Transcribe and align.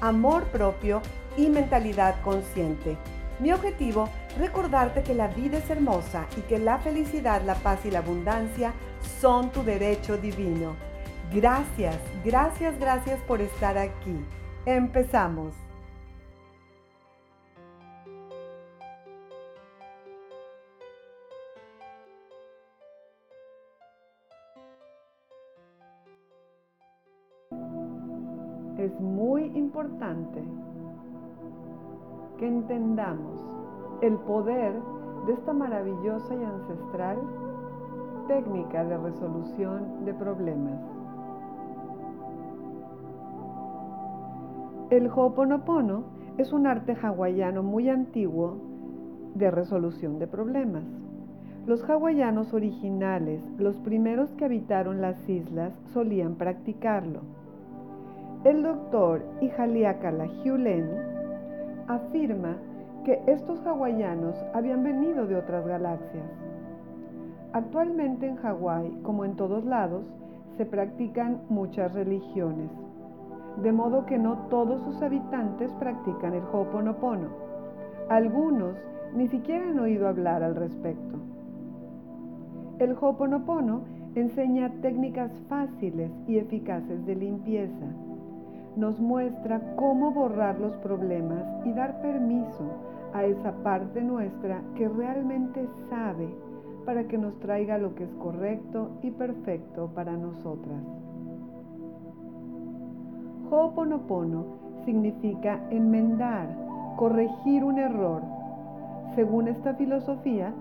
amor 0.00 0.44
propio 0.44 1.02
y 1.36 1.48
mentalidad 1.48 2.20
consciente. 2.22 2.96
Mi 3.38 3.52
objetivo, 3.52 4.08
recordarte 4.38 5.02
que 5.02 5.14
la 5.14 5.28
vida 5.28 5.58
es 5.58 5.70
hermosa 5.70 6.26
y 6.36 6.42
que 6.42 6.58
la 6.58 6.78
felicidad, 6.78 7.42
la 7.42 7.54
paz 7.54 7.80
y 7.86 7.90
la 7.90 8.00
abundancia 8.00 8.72
son 9.20 9.50
tu 9.50 9.62
derecho 9.62 10.18
divino. 10.18 10.76
Gracias, 11.32 11.96
gracias, 12.24 12.78
gracias 12.78 13.20
por 13.22 13.40
estar 13.40 13.78
aquí. 13.78 14.16
Empezamos. 14.66 15.54
Es 28.80 28.98
muy 28.98 29.44
importante 29.58 30.42
que 32.38 32.48
entendamos 32.48 33.38
el 34.00 34.16
poder 34.20 34.72
de 35.26 35.34
esta 35.34 35.52
maravillosa 35.52 36.34
y 36.34 36.42
ancestral 36.42 37.18
técnica 38.26 38.82
de 38.82 38.96
resolución 38.96 40.06
de 40.06 40.14
problemas. 40.14 40.80
El 44.88 45.08
Ho'oponopono 45.08 46.04
es 46.38 46.50
un 46.50 46.66
arte 46.66 46.96
hawaiano 47.02 47.62
muy 47.62 47.90
antiguo 47.90 48.56
de 49.34 49.50
resolución 49.50 50.18
de 50.18 50.26
problemas. 50.26 50.84
Los 51.66 51.84
hawaianos 51.84 52.54
originales, 52.54 53.42
los 53.58 53.76
primeros 53.80 54.30
que 54.36 54.46
habitaron 54.46 55.02
las 55.02 55.28
islas, 55.28 55.74
solían 55.92 56.36
practicarlo. 56.36 57.39
El 58.42 58.62
doctor 58.62 59.20
Ihaliakala 59.42 60.26
Hulen 60.42 60.88
afirma 61.88 62.56
que 63.04 63.20
estos 63.26 63.60
hawaianos 63.66 64.34
habían 64.54 64.82
venido 64.82 65.26
de 65.26 65.36
otras 65.36 65.66
galaxias. 65.66 66.24
Actualmente 67.52 68.26
en 68.26 68.36
Hawái, 68.36 68.98
como 69.02 69.26
en 69.26 69.36
todos 69.36 69.66
lados, 69.66 70.06
se 70.56 70.64
practican 70.64 71.42
muchas 71.50 71.92
religiones, 71.92 72.70
de 73.62 73.72
modo 73.72 74.06
que 74.06 74.16
no 74.16 74.46
todos 74.48 74.80
sus 74.84 75.02
habitantes 75.02 75.70
practican 75.74 76.32
el 76.32 76.42
Ho'oponopono. 76.50 77.28
Algunos 78.08 78.74
ni 79.14 79.28
siquiera 79.28 79.68
han 79.68 79.78
oído 79.78 80.08
hablar 80.08 80.42
al 80.42 80.56
respecto. 80.56 81.18
El 82.78 82.96
Ho'oponopono 82.98 83.82
enseña 84.14 84.72
técnicas 84.80 85.30
fáciles 85.46 86.10
y 86.26 86.38
eficaces 86.38 87.04
de 87.04 87.16
limpieza 87.16 87.86
nos 88.80 88.98
muestra 88.98 89.60
cómo 89.76 90.10
borrar 90.10 90.58
los 90.58 90.74
problemas 90.78 91.44
y 91.66 91.72
dar 91.72 92.00
permiso 92.00 92.64
a 93.12 93.24
esa 93.24 93.52
parte 93.62 94.00
nuestra 94.00 94.62
que 94.74 94.88
realmente 94.88 95.68
sabe 95.90 96.28
para 96.86 97.06
que 97.06 97.18
nos 97.18 97.38
traiga 97.40 97.76
lo 97.76 97.94
que 97.94 98.04
es 98.04 98.14
correcto 98.14 98.92
y 99.02 99.10
perfecto 99.10 99.90
para 99.94 100.16
nosotras. 100.16 100.82
Ho'oponopono 103.50 104.46
significa 104.86 105.60
enmendar, 105.70 106.48
corregir 106.96 107.62
un 107.62 107.78
error. 107.78 108.22
Según 109.14 109.48
esta 109.48 109.74
filosofía, 109.74 110.54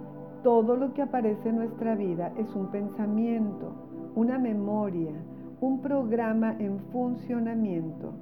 todo 0.44 0.76
lo 0.76 0.94
que 0.94 1.04
aparece 1.04 1.50
en 1.50 1.56
nuestra 1.56 1.96
vida 1.96 2.34
es 2.38 2.54
un 2.54 2.68
pensamiento, 2.68 3.72
una 4.16 4.38
memoria, 4.38 5.14
un 5.62 5.82
programa 5.82 6.56
en 6.60 6.80
funcionamiento. 6.92 8.14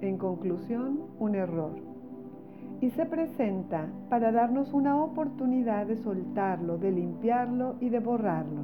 En 0.00 0.18
conclusión, 0.18 1.00
un 1.18 1.34
error. 1.34 1.72
Y 2.80 2.90
se 2.90 3.06
presenta 3.06 3.86
para 4.10 4.32
darnos 4.32 4.72
una 4.72 5.02
oportunidad 5.02 5.86
de 5.86 5.96
soltarlo, 5.96 6.76
de 6.76 6.90
limpiarlo 6.90 7.76
y 7.80 7.88
de 7.88 8.00
borrarlo. 8.00 8.62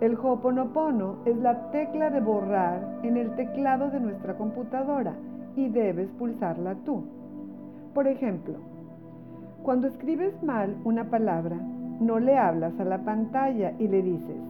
El 0.00 0.14
Ho'oponopono 0.14 1.16
es 1.26 1.36
la 1.36 1.70
tecla 1.72 2.08
de 2.08 2.20
borrar 2.20 3.00
en 3.02 3.16
el 3.16 3.34
teclado 3.34 3.90
de 3.90 4.00
nuestra 4.00 4.36
computadora 4.36 5.14
y 5.56 5.68
debes 5.68 6.08
pulsarla 6.12 6.76
tú. 6.86 7.04
Por 7.92 8.06
ejemplo, 8.06 8.54
cuando 9.62 9.88
escribes 9.88 10.40
mal 10.42 10.76
una 10.84 11.10
palabra, 11.10 11.56
no 12.00 12.18
le 12.18 12.38
hablas 12.38 12.78
a 12.80 12.84
la 12.84 13.04
pantalla 13.04 13.74
y 13.78 13.88
le 13.88 14.02
dices, 14.02 14.49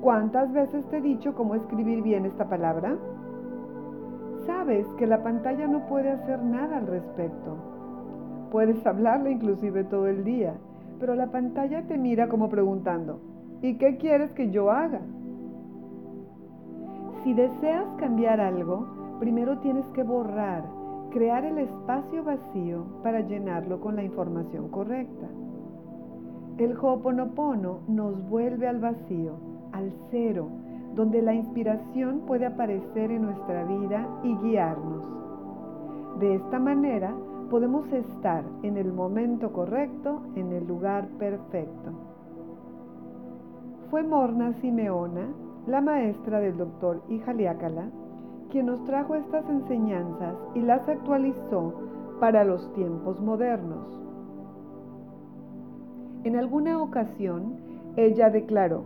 ¿Cuántas 0.00 0.50
veces 0.54 0.82
te 0.86 0.96
he 0.96 1.00
dicho 1.02 1.34
cómo 1.34 1.54
escribir 1.54 2.02
bien 2.02 2.24
esta 2.24 2.48
palabra? 2.48 2.96
Sabes 4.46 4.86
que 4.96 5.06
la 5.06 5.22
pantalla 5.22 5.66
no 5.66 5.86
puede 5.88 6.10
hacer 6.10 6.42
nada 6.42 6.78
al 6.78 6.86
respecto. 6.86 7.56
Puedes 8.50 8.86
hablarle 8.86 9.32
inclusive 9.32 9.84
todo 9.84 10.06
el 10.06 10.24
día, 10.24 10.54
pero 10.98 11.14
la 11.14 11.26
pantalla 11.26 11.82
te 11.82 11.98
mira 11.98 12.28
como 12.28 12.48
preguntando, 12.48 13.20
¿y 13.60 13.76
qué 13.76 13.98
quieres 13.98 14.30
que 14.32 14.50
yo 14.50 14.70
haga? 14.70 15.02
Si 17.22 17.34
deseas 17.34 17.86
cambiar 17.98 18.40
algo, 18.40 19.18
primero 19.18 19.58
tienes 19.58 19.84
que 19.88 20.02
borrar, 20.02 20.64
crear 21.10 21.44
el 21.44 21.58
espacio 21.58 22.24
vacío 22.24 22.86
para 23.02 23.20
llenarlo 23.20 23.80
con 23.80 23.96
la 23.96 24.02
información 24.02 24.70
correcta. 24.70 25.26
El 26.56 26.74
Ho'oponopono 26.74 27.80
nos 27.86 28.26
vuelve 28.30 28.66
al 28.66 28.80
vacío 28.80 29.49
al 29.72 29.92
cero, 30.10 30.48
donde 30.94 31.22
la 31.22 31.34
inspiración 31.34 32.20
puede 32.26 32.46
aparecer 32.46 33.10
en 33.10 33.22
nuestra 33.22 33.64
vida 33.64 34.06
y 34.22 34.34
guiarnos. 34.36 35.04
De 36.18 36.34
esta 36.34 36.58
manera 36.58 37.14
podemos 37.50 37.90
estar 37.92 38.44
en 38.62 38.76
el 38.76 38.92
momento 38.92 39.52
correcto, 39.52 40.22
en 40.36 40.52
el 40.52 40.66
lugar 40.66 41.08
perfecto. 41.18 41.90
Fue 43.90 44.02
Morna 44.02 44.52
Simeona, 44.60 45.28
la 45.66 45.80
maestra 45.80 46.40
del 46.40 46.56
doctor 46.56 47.02
Ijaliácala, 47.08 47.90
quien 48.50 48.66
nos 48.66 48.84
trajo 48.84 49.14
estas 49.14 49.48
enseñanzas 49.48 50.34
y 50.54 50.60
las 50.60 50.88
actualizó 50.88 51.74
para 52.20 52.44
los 52.44 52.72
tiempos 52.74 53.20
modernos. 53.20 54.00
En 56.22 56.36
alguna 56.36 56.82
ocasión, 56.82 57.54
ella 57.96 58.30
declaró, 58.30 58.84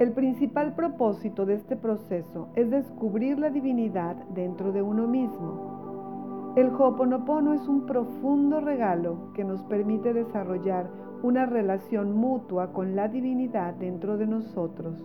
el 0.00 0.10
principal 0.10 0.74
propósito 0.74 1.46
de 1.46 1.54
este 1.54 1.76
proceso 1.76 2.48
es 2.56 2.68
descubrir 2.68 3.38
la 3.38 3.50
divinidad 3.50 4.16
dentro 4.30 4.72
de 4.72 4.82
uno 4.82 5.06
mismo. 5.06 6.52
El 6.56 6.68
Ho'oponopono 6.68 7.52
es 7.52 7.68
un 7.68 7.86
profundo 7.86 8.60
regalo 8.60 9.32
que 9.34 9.44
nos 9.44 9.62
permite 9.64 10.12
desarrollar 10.12 10.90
una 11.22 11.46
relación 11.46 12.12
mutua 12.16 12.72
con 12.72 12.96
la 12.96 13.06
divinidad 13.06 13.74
dentro 13.74 14.18
de 14.18 14.26
nosotros 14.26 15.04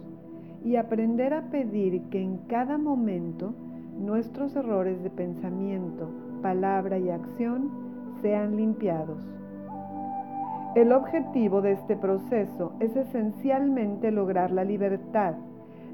y 0.64 0.76
aprender 0.76 1.36
a 1.36 1.50
pedir 1.52 2.10
que 2.10 2.22
en 2.22 2.40
cada 2.48 2.80
momento 2.80 3.54
nuestros 3.96 4.56
errores 4.56 5.04
de 5.04 5.12
pensamiento, 5.12 6.10
palabra 6.42 6.98
y 6.98 7.10
acción 7.10 7.70
sean 8.22 8.58
limpiados. 8.58 9.39
El 10.76 10.92
objetivo 10.92 11.62
de 11.62 11.72
este 11.74 11.96
proceso 11.96 12.74
es 12.80 12.96
esencialmente 12.96 14.12
lograr 14.12 14.52
la 14.52 14.64
libertad, 14.64 15.34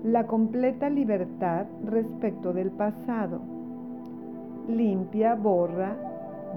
la 0.04 0.28
completa 0.28 0.90
libertad 0.90 1.66
respecto 1.86 2.52
del 2.52 2.72
pasado. 2.72 3.40
Limpia, 4.68 5.36
borra, 5.36 5.96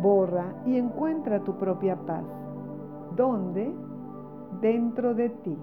borra 0.03 0.47
y 0.67 0.77
encuentra 0.77 1.45
tu 1.45 1.57
propia 1.59 1.97
paz. 1.97 2.25
¿Dónde? 3.17 3.71
Dentro 4.61 5.15
de 5.15 5.29
ti. 5.29 5.57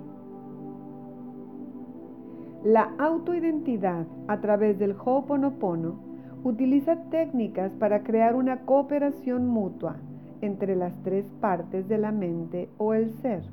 La 2.64 2.94
autoidentidad 2.98 4.06
a 4.28 4.40
través 4.40 4.80
del 4.80 4.96
Ho'oponopono 4.98 6.16
Utiliza 6.46 6.96
técnicas 7.10 7.72
para 7.80 8.04
crear 8.04 8.36
una 8.36 8.66
cooperación 8.66 9.48
mutua 9.48 9.96
entre 10.46 10.76
las 10.76 10.94
tres 11.04 11.26
partes 11.42 11.88
de 11.88 11.98
la 11.98 12.12
mente 12.12 12.70
o 12.78 12.94
el 12.94 13.12
ser, 13.22 13.44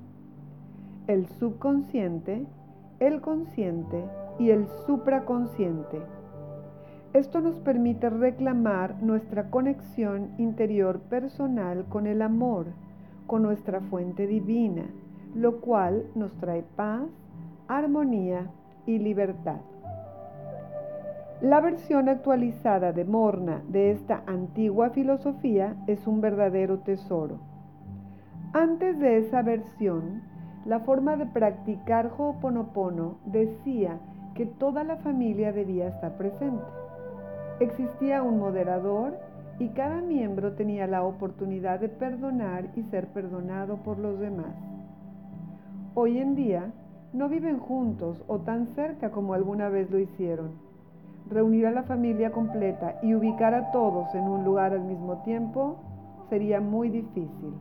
el 1.06 1.26
subconsciente, 1.26 2.46
el 3.00 3.20
consciente 3.20 4.04
y 4.38 4.50
el 4.50 4.66
supraconsciente. 4.86 6.00
Esto 7.12 7.40
nos 7.40 7.58
permite 7.58 8.08
reclamar 8.08 9.02
nuestra 9.02 9.50
conexión 9.50 10.30
interior 10.38 11.00
personal 11.00 11.84
con 11.88 12.06
el 12.06 12.22
amor, 12.22 12.66
con 13.26 13.42
nuestra 13.42 13.80
fuente 13.80 14.26
divina, 14.26 14.84
lo 15.34 15.60
cual 15.60 16.06
nos 16.14 16.32
trae 16.36 16.62
paz, 16.76 17.08
armonía 17.68 18.50
y 18.86 18.98
libertad. 18.98 19.60
La 21.42 21.60
versión 21.60 22.08
actualizada 22.08 22.92
de 22.92 23.04
Morna 23.04 23.64
de 23.66 23.90
esta 23.90 24.22
antigua 24.28 24.90
filosofía 24.90 25.74
es 25.88 26.06
un 26.06 26.20
verdadero 26.20 26.78
tesoro. 26.78 27.40
Antes 28.52 28.96
de 29.00 29.18
esa 29.18 29.42
versión, 29.42 30.22
la 30.66 30.78
forma 30.78 31.16
de 31.16 31.26
practicar 31.26 32.12
Ho'oponopono 32.16 33.16
decía 33.24 33.98
que 34.36 34.46
toda 34.46 34.84
la 34.84 34.98
familia 34.98 35.50
debía 35.50 35.88
estar 35.88 36.16
presente. 36.16 36.62
Existía 37.58 38.22
un 38.22 38.38
moderador 38.38 39.18
y 39.58 39.70
cada 39.70 40.00
miembro 40.00 40.52
tenía 40.52 40.86
la 40.86 41.02
oportunidad 41.02 41.80
de 41.80 41.88
perdonar 41.88 42.68
y 42.76 42.84
ser 42.84 43.08
perdonado 43.08 43.78
por 43.78 43.98
los 43.98 44.16
demás. 44.20 44.54
Hoy 45.94 46.18
en 46.18 46.36
día 46.36 46.70
no 47.12 47.28
viven 47.28 47.58
juntos 47.58 48.22
o 48.28 48.38
tan 48.38 48.68
cerca 48.76 49.10
como 49.10 49.34
alguna 49.34 49.70
vez 49.70 49.90
lo 49.90 49.98
hicieron 49.98 50.71
reunir 51.32 51.66
a 51.66 51.70
la 51.70 51.82
familia 51.82 52.30
completa 52.30 52.98
y 53.02 53.14
ubicar 53.14 53.54
a 53.54 53.70
todos 53.72 54.14
en 54.14 54.24
un 54.24 54.44
lugar 54.44 54.72
al 54.72 54.84
mismo 54.84 55.22
tiempo 55.22 55.76
sería 56.28 56.60
muy 56.60 56.88
difícil. 56.88 57.54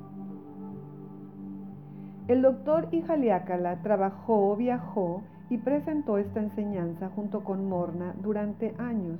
El 2.27 2.41
doctor 2.41 2.87
Ijaliácala 2.91 3.81
trabajó, 3.81 4.55
viajó 4.55 5.23
y 5.49 5.57
presentó 5.57 6.17
esta 6.17 6.39
enseñanza 6.39 7.09
junto 7.15 7.43
con 7.43 7.67
Morna 7.67 8.15
durante 8.21 8.73
años. 8.77 9.19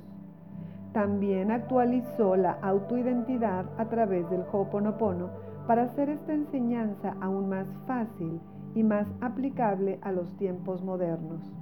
También 0.92 1.50
actualizó 1.50 2.36
la 2.36 2.52
autoidentidad 2.62 3.66
a 3.76 3.84
través 3.86 4.28
del 4.30 4.44
Ho'oponopono 4.50 5.28
para 5.66 5.82
hacer 5.82 6.08
esta 6.08 6.32
enseñanza 6.32 7.14
aún 7.20 7.48
más 7.48 7.66
fácil 7.86 8.40
y 8.74 8.82
más 8.82 9.06
aplicable 9.20 9.98
a 10.02 10.12
los 10.12 10.34
tiempos 10.36 10.82
modernos. 10.82 11.61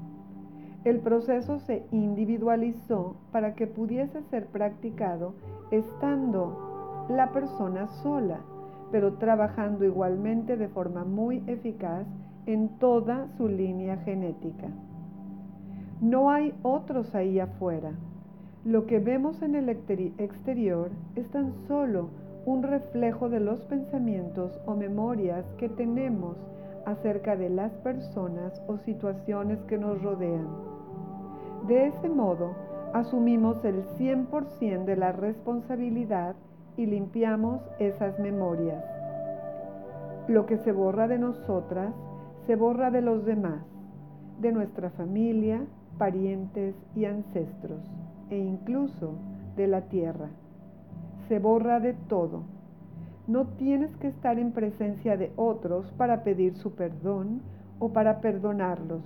El 0.85 1.01
proceso 1.01 1.59
se 1.59 1.85
individualizó 1.93 3.17
para 3.33 3.55
que 3.55 3.67
pudiese 3.67 4.23
ser 4.23 4.47
practicado 4.47 5.35
estando 5.71 7.07
la 7.11 7.33
persona 7.33 7.87
sola, 8.03 8.41
pero 8.91 9.15
trabajando 9.15 9.85
igualmente 9.85 10.57
de 10.57 10.69
forma 10.69 11.05
muy 11.05 11.43
eficaz 11.47 12.07
en 12.47 12.69
toda 12.79 13.29
su 13.37 13.47
línea 13.47 13.99
genética. 13.99 14.69
No 16.01 16.31
hay 16.31 16.55
otros 16.63 17.15
ahí 17.15 17.39
afuera. 17.41 17.93
Lo 18.65 18.87
que 18.87 19.01
vemos 19.01 19.43
en 19.43 19.55
el 19.55 19.69
exterior 19.69 20.91
es 21.15 21.29
tan 21.29 21.53
solo 21.69 22.09
un 22.47 22.63
reflejo 22.63 23.29
de 23.29 23.41
los 23.41 23.61
pensamientos 23.67 24.59
o 24.65 24.75
memorias 24.75 25.45
que 25.59 25.69
tenemos 25.69 26.39
acerca 26.87 27.37
de 27.37 27.51
las 27.51 27.73
personas 27.79 28.63
o 28.67 28.79
situaciones 28.79 29.59
que 29.65 29.79
nos 29.79 30.03
rodean. 30.03 30.49
De 31.67 31.87
ese 31.87 32.09
modo, 32.09 32.55
asumimos 32.93 33.65
el 33.65 33.85
100% 33.99 34.85
de 34.85 34.97
la 34.97 35.13
responsabilidad 35.13 36.35
y 36.77 36.87
limpiamos 36.87 37.61
esas 37.79 38.19
memorias. 38.19 38.85
Lo 40.29 40.47
que 40.47 40.59
se 40.59 40.73
borra 40.73 41.09
de 41.09 41.19
nosotras, 41.19 41.95
se 42.47 42.57
borra 42.57 42.91
de 42.91 43.03
los 43.03 43.25
demás, 43.25 43.65
de 44.41 44.53
nuestra 44.53 44.91
familia, 44.91 45.65
parientes 45.99 46.75
y 46.97 47.05
ancestros, 47.05 47.83
e 48.31 48.39
incluso 48.39 49.13
de 49.57 49.67
la 49.67 49.83
tierra. 49.83 50.31
Se 51.29 51.39
borra 51.39 51.81
de 51.81 51.93
todo. 51.93 52.43
No 53.31 53.47
tienes 53.47 53.95
que 53.99 54.09
estar 54.09 54.41
en 54.41 54.51
presencia 54.51 55.17
de 55.17 55.31
otros 55.37 55.87
para 55.97 56.25
pedir 56.25 56.57
su 56.57 56.73
perdón 56.73 57.41
o 57.79 57.91
para 57.91 58.21
perdonarlos 58.21 59.03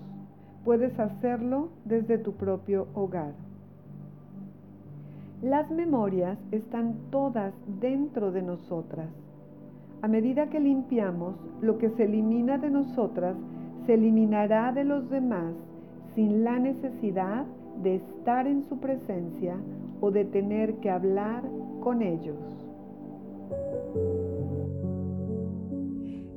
puedes 0.65 0.99
hacerlo 0.99 1.69
desde 1.85 2.19
tu 2.19 2.33
propio 2.33 2.89
hogar. 2.95 3.35
Las 5.43 5.71
memorias 5.71 6.39
están 6.53 6.95
todas 7.11 7.53
dentro 7.81 8.33
de 8.33 8.41
nosotras. 8.41 9.11
A 10.01 10.09
medida 10.09 10.49
que 10.49 10.59
limpiamos, 10.59 11.35
lo 11.61 11.77
que 11.77 11.91
se 11.91 12.05
elimina 12.05 12.57
de 12.57 12.71
nosotras 12.71 13.37
se 13.85 13.95
eliminará 13.95 14.73
de 14.73 14.85
los 14.85 15.11
demás 15.11 15.53
sin 16.15 16.45
la 16.45 16.59
necesidad 16.59 17.45
de 17.83 17.97
estar 17.97 18.47
en 18.47 18.63
su 18.65 18.79
presencia 18.79 19.57
o 20.01 20.11
de 20.11 20.25
tener 20.25 20.77
que 20.77 20.91
hablar 20.91 21.43
con 21.83 22.01
ellos. 22.01 22.64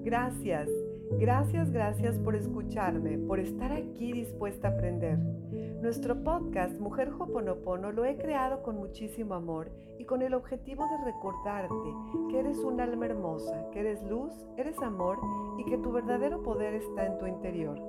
Gracias. 0.04 0.69
Gracias, 1.19 1.71
gracias 1.71 2.19
por 2.19 2.36
escucharme, 2.36 3.18
por 3.18 3.39
estar 3.39 3.71
aquí 3.71 4.12
dispuesta 4.12 4.68
a 4.68 4.71
aprender. 4.71 5.18
Nuestro 5.81 6.24
podcast 6.24 6.80
Mujer 6.80 7.12
Hoponopono 7.18 7.92
lo 7.92 8.04
he 8.06 8.18
creado 8.18 8.62
con 8.62 8.77
muchísimo 8.77 9.36
amor 9.36 9.71
y 9.98 10.06
con 10.06 10.21
el 10.21 10.33
objetivo 10.33 10.86
de 10.86 11.06
recordarte 11.06 11.94
que 12.30 12.39
eres 12.39 12.57
un 12.59 12.81
alma 12.81 13.06
hermosa, 13.06 13.69
que 13.71 13.80
eres 13.80 14.03
luz, 14.03 14.33
eres 14.57 14.77
amor 14.80 15.18
y 15.57 15.65
que 15.65 15.77
tu 15.77 15.92
verdadero 15.92 16.44
poder 16.44 16.74
está 16.74 17.06
en 17.06 17.18
tu 17.18 17.25
interior. 17.25 17.80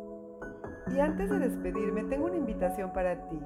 Y 0.95 1.01
antes 1.01 1.29
de 1.29 1.39
despedirme, 1.39 2.05
tengo 2.05 2.27
una 2.27 2.37
invitación 2.37 2.93
para 2.93 3.29
ti. 3.29 3.41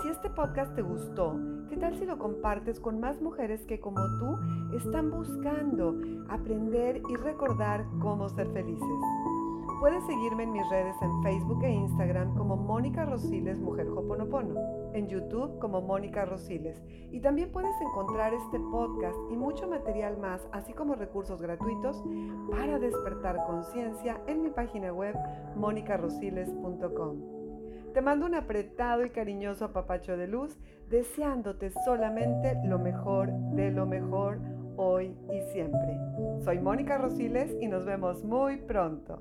Si 0.00 0.08
este 0.08 0.30
podcast 0.30 0.74
te 0.74 0.82
gustó, 0.82 1.38
¿qué 1.68 1.76
tal 1.76 1.96
si 1.96 2.06
lo 2.06 2.18
compartes 2.18 2.80
con 2.80 2.98
más 2.98 3.20
mujeres 3.20 3.64
que 3.66 3.78
como 3.78 4.00
tú 4.18 4.38
están 4.76 5.10
buscando 5.10 5.96
aprender 6.28 7.00
y 7.08 7.16
recordar 7.16 7.84
cómo 8.00 8.28
ser 8.28 8.48
felices? 8.52 8.98
Puedes 9.80 10.04
seguirme 10.06 10.44
en 10.44 10.52
mis 10.52 10.68
redes 10.70 10.96
en 11.02 11.22
Facebook 11.22 11.62
e 11.64 11.70
Instagram 11.70 12.34
como 12.36 12.56
Mónica 12.56 13.04
Rosiles 13.04 13.58
Mujer 13.60 13.88
Hoponopono, 13.88 14.54
en 14.92 15.08
YouTube 15.08 15.58
como 15.58 15.80
Mónica 15.80 16.24
Rosiles 16.24 16.80
y 17.10 17.20
también 17.20 17.50
puedes 17.52 17.74
encontrar 17.80 18.32
este 18.32 18.58
podcast 18.60 19.18
y 19.30 19.36
mucho 19.36 19.68
material 19.68 20.18
más, 20.18 20.46
así 20.52 20.72
como 20.72 20.94
recursos 20.94 21.42
gratuitos 21.42 22.02
para 22.50 22.78
despertar 22.78 23.36
conciencia 23.46 24.20
en 24.26 24.42
mi 24.42 24.50
página 24.50 24.92
web 24.92 25.16
monicarosiles.com. 25.56 27.41
Te 27.92 28.00
mando 28.00 28.24
un 28.24 28.34
apretado 28.34 29.04
y 29.04 29.10
cariñoso 29.10 29.66
apapacho 29.66 30.16
de 30.16 30.26
luz, 30.26 30.58
deseándote 30.88 31.70
solamente 31.84 32.56
lo 32.64 32.78
mejor 32.78 33.30
de 33.54 33.70
lo 33.70 33.84
mejor 33.84 34.40
hoy 34.76 35.14
y 35.30 35.42
siempre. 35.52 35.98
Soy 36.42 36.58
Mónica 36.58 36.96
Rosiles 36.96 37.54
y 37.60 37.68
nos 37.68 37.84
vemos 37.84 38.24
muy 38.24 38.56
pronto. 38.56 39.20